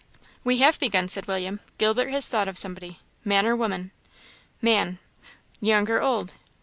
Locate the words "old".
6.01-6.33